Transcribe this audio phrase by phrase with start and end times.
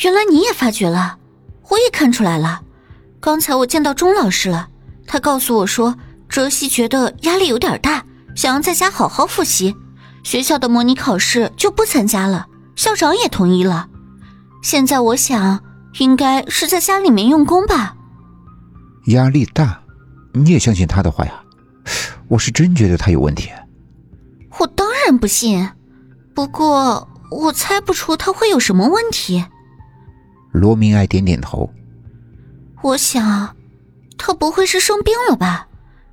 [0.00, 1.18] 原来你也发觉了，
[1.68, 2.62] 我也看出来了。
[3.20, 4.68] 刚才我见到钟老师了，
[5.06, 5.94] 他告诉我说，
[6.28, 9.76] 哲熙觉得压力有点大，想要在家好好复习，
[10.22, 12.46] 学校的模拟考试就不参加了。
[12.74, 13.88] 校长也同意了。
[14.62, 15.62] 现在我想，
[15.98, 17.94] 应该是在家里面用功吧。
[19.08, 19.82] 压力大，
[20.32, 21.42] 你也相信他的话呀？
[22.28, 23.50] 我是真觉得他有问题。
[24.58, 25.68] 我当然不信，
[26.34, 29.44] 不过我猜不出他会有什么问题。
[30.52, 31.68] 罗明爱点点头。
[32.82, 33.56] 我想，
[34.16, 35.66] 他不会是生病了吧？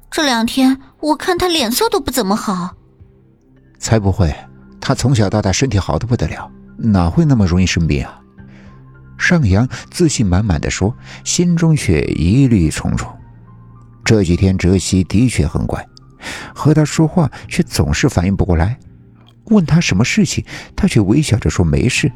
[0.09, 2.75] 这两天我看他脸色都不怎么好。
[3.77, 4.35] 才不会，
[4.81, 8.19] 他从小到大身体好的不得了，哪会那么容易生病啊？
[9.17, 13.07] 尚阳自信满满的说，心中却疑虑重重。
[14.03, 15.85] 这几天哲熙的确很乖，
[16.55, 18.79] 和他说话却总是反应不过来，
[19.45, 20.43] 问他什么事情，
[20.75, 22.11] 他却微笑着说没事。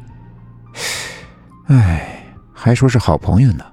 [1.66, 2.13] 唉，
[2.64, 3.64] 还说是好朋友呢。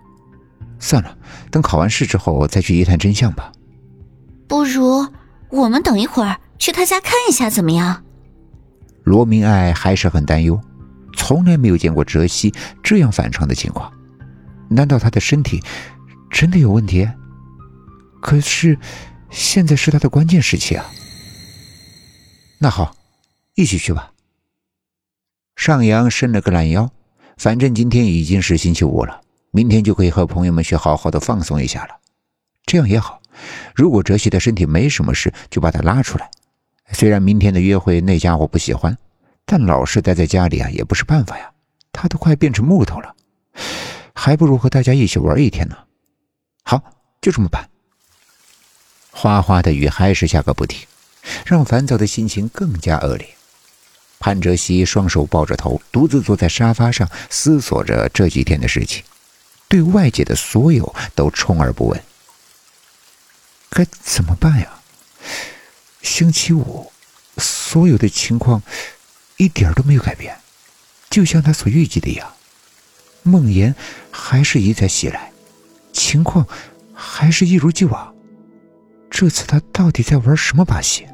[0.78, 1.18] 算了，
[1.50, 3.50] 等考完试之后再去一探真相吧。
[4.50, 5.08] 不如
[5.48, 8.04] 我们等一会儿去他家看一下，怎么样？
[9.06, 10.60] 罗明爱还是很担忧，
[11.16, 13.90] 从来没有见过哲熙这样反常的情况。
[14.68, 15.64] 难道他的身体
[16.30, 17.08] 真的有问题？
[18.22, 18.78] 可是
[19.30, 20.86] 现在是他的关键时期啊！
[22.60, 22.94] 那好，
[23.56, 24.12] 一起去吧。
[25.56, 26.92] 上扬伸了个懒腰，
[27.38, 29.22] 反正今天已经是星期五了。
[29.54, 31.96] 明天就可以和朋友们去好好的放松一下了，
[32.66, 33.22] 这样也好。
[33.76, 36.32] 如果哲熙的身体没什么事，就把他拉出来。
[36.94, 38.98] 虽然明天的约会那家伙不喜欢，
[39.46, 41.52] 但老是待在家里啊也不是办法呀。
[41.92, 43.14] 他都快变成木头了，
[44.14, 45.76] 还不如和大家一起玩一天呢。
[46.64, 46.82] 好，
[47.20, 47.70] 就这么办。
[49.12, 50.88] 哗哗的雨还是下个不停，
[51.46, 53.28] 让烦躁的心情更加恶劣。
[54.22, 59.04] 潘哲熙双手抱着头，独自坐在沙发上思索着这几天的事情。
[59.68, 62.04] 对外界的所有都充耳不闻，
[63.72, 64.80] 该怎么办呀？
[66.04, 66.92] 星期五，
[67.38, 68.62] 所有的情况
[69.38, 70.38] 一点都没有改变，
[71.10, 72.32] 就像他所预计的一样，
[73.24, 73.74] 梦魇
[74.12, 75.32] 还是一再袭来，
[75.92, 76.48] 情况
[76.94, 78.14] 还是一如既往。
[79.10, 81.08] 这次他到底在玩什么把戏？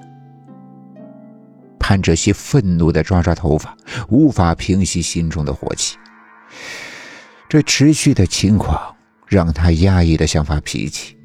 [1.87, 3.73] 看这些愤怒的抓抓头发，
[4.09, 5.95] 无法平息心中的火气。
[7.47, 8.93] 这持续的情况
[9.25, 11.17] 让他压抑的想发脾气，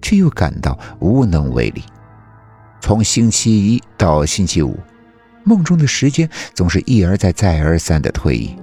[0.00, 1.82] 却又感到无能为力。
[2.80, 4.80] 从星期一到星期五，
[5.44, 8.56] 梦中的时间总是一而再、再而三的推移。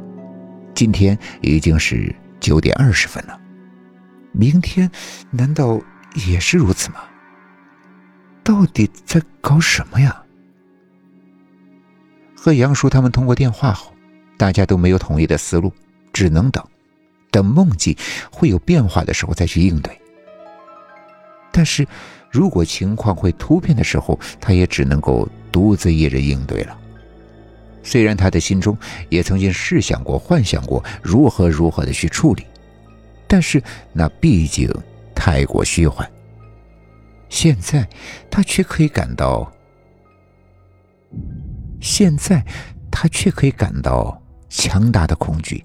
[0.73, 3.39] 今天已经是九点二十分了，
[4.31, 4.89] 明天
[5.29, 5.79] 难道
[6.27, 6.95] 也是如此吗？
[8.43, 10.23] 到底在搞什么呀？
[12.47, 13.91] 和杨叔他们通过电话后，
[14.37, 15.69] 大家都没有统一的思路，
[16.13, 16.65] 只能等。
[17.29, 17.93] 等梦境
[18.31, 19.99] 会有变化的时候再去应对，
[21.51, 21.85] 但是
[22.31, 26.79] 如果情况会突变的时候，他也只能够独自一人应对了。
[27.83, 28.77] 虽然他的心中
[29.09, 32.45] 也曾经试想过、幻想过如何如何的去处理，
[33.27, 34.73] 但是那毕竟
[35.13, 36.09] 太过虚幻。
[37.27, 37.85] 现在
[38.31, 39.51] 他却可以感到，
[41.79, 42.45] 现在
[42.91, 45.63] 他却可以感到强大的恐惧。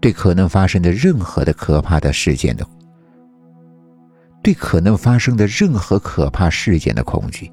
[0.00, 2.64] 对可能发生的任何的可怕的事件的，
[4.42, 7.50] 对可能发生的任何可怕事件的恐惧，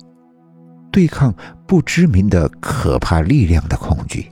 [0.92, 1.34] 对抗
[1.66, 4.32] 不知名的可怕力量的恐惧，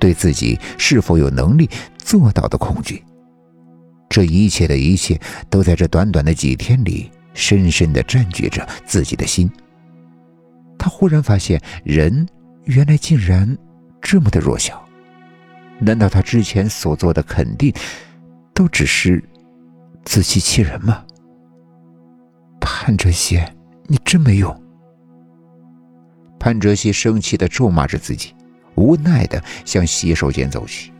[0.00, 3.00] 对自己是否有能力做到的恐惧，
[4.08, 5.16] 这一切的一切
[5.48, 9.48] 都在这短短的几天里深深的占据着自己的心。
[10.76, 12.26] 他忽然发现，人
[12.64, 13.56] 原来竟然
[14.00, 14.82] 这么的弱小。
[15.78, 17.72] 难道他之前所做的肯定
[18.52, 19.22] 都只是
[20.04, 21.04] 自欺欺人吗？
[22.60, 23.40] 潘哲熙，
[23.86, 24.62] 你真没用！
[26.38, 28.34] 潘哲熙生气的咒骂着自己，
[28.74, 30.92] 无奈的向洗手间走去。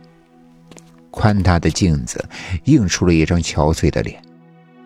[1.11, 2.23] 宽大的镜子
[2.63, 4.21] 映出了一张憔悴的脸，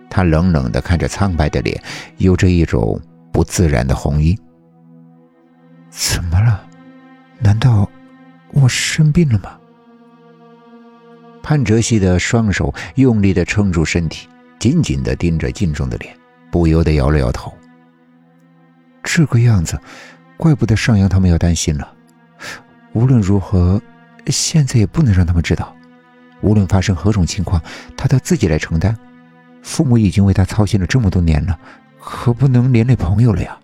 [0.09, 1.81] 他冷冷的看着苍白的脸，
[2.17, 3.00] 有着一种
[3.31, 4.38] 不自然的红晕。
[5.89, 6.64] 怎么了？
[7.45, 7.88] 难道
[8.53, 9.56] 我生病了吗？
[11.44, 14.27] 潘哲熙的双手用力的撑住身体，
[14.57, 16.18] 紧紧的盯着镜中的脸，
[16.50, 17.53] 不由得摇了摇头。
[19.03, 19.80] 这个样子，
[20.38, 21.94] 怪不得上阳他们要担心了。
[22.94, 23.80] 无论如何，
[24.25, 25.75] 现在也不能让他们知道。
[26.41, 27.62] 无论发生何种情况，
[27.95, 28.98] 他都自己来承担。
[29.62, 31.59] 父母已经为他操心了这么多年了，
[32.00, 33.56] 可不能连累朋友了呀。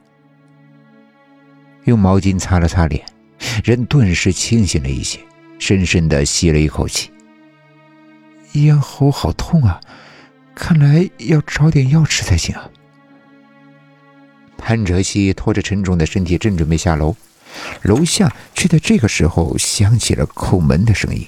[1.85, 3.03] 用毛巾擦了擦脸，
[3.63, 5.19] 人顿时清醒了一些，
[5.59, 7.11] 深深的吸了一口气。
[8.53, 9.79] 咽喉好痛啊，
[10.53, 12.69] 看来要找点药吃才行啊。
[14.57, 17.15] 潘哲熙拖着沉重的身体正准备下楼，
[17.81, 21.27] 楼下却在这个时候响起了叩门的声音。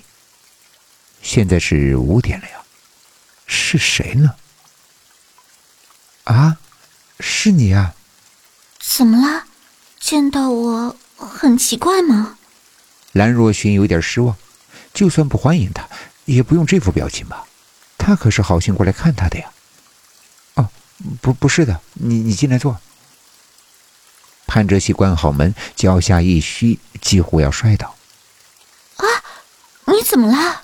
[1.22, 2.56] 现在是五点了呀，
[3.46, 4.36] 是谁呢？
[6.26, 6.58] 啊，
[7.20, 7.96] 是你啊？
[8.80, 9.46] 怎么了？
[10.00, 12.38] 见到我很奇怪吗？
[13.14, 14.36] 兰若寻有点失望，
[14.94, 15.88] 就算不欢迎他，
[16.26, 17.46] 也不用这副表情吧？
[17.98, 19.52] 他可是好心过来看他的呀。
[20.56, 20.70] 哦，
[21.22, 22.80] 不，不是的，你你进来坐。
[24.48, 27.96] 潘哲熙关好门，脚下一虚，几乎要摔倒。
[28.98, 29.06] 啊，
[29.86, 30.64] 你怎么了？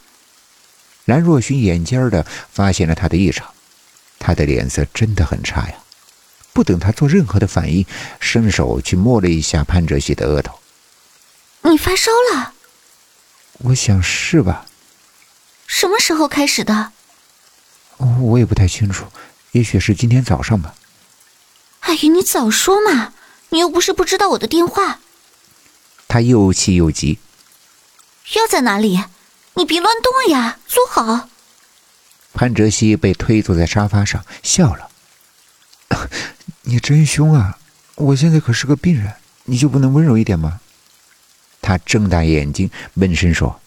[1.05, 3.47] 兰若寻眼尖的发现了他的异常。
[4.19, 5.75] 他的脸色真的很差呀！
[6.59, 7.85] 不等他做任何的反应，
[8.19, 10.59] 伸手去摸了一下潘哲熙的额头。
[11.61, 12.51] 你发烧了？
[13.59, 14.65] 我想是吧。
[15.67, 16.91] 什么时候开始的？
[18.19, 19.05] 我也不太清楚，
[19.53, 20.75] 也许是今天早上吧。
[21.79, 23.13] 哎呀，你早说嘛！
[23.51, 24.99] 你又不是不知道我的电话。
[26.09, 27.19] 他又气又急。
[28.33, 29.01] 药在哪里？
[29.53, 31.29] 你别乱动呀，坐好。
[32.33, 34.88] 潘哲熙被推坐在沙发上，笑了
[36.69, 37.57] ：“你真凶啊！
[37.95, 39.11] 我现在可是个病人，
[39.45, 40.61] 你就不能温柔一点吗？”
[41.61, 43.59] 他睁大眼睛，闷声说：“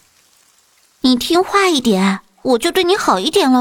[1.01, 3.59] 你听话一点，我就对你好一点喽。”